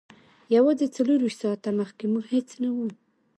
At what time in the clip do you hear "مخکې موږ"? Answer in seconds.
1.79-2.25